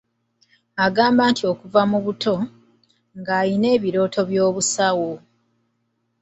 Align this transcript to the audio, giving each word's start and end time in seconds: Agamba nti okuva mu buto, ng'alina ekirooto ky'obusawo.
Agamba 0.85 1.23
nti 1.31 1.43
okuva 1.51 1.81
mu 1.91 1.99
buto, 2.05 2.35
ng'alina 3.19 3.67
ekirooto 3.75 4.21
ky'obusawo. 4.29 5.11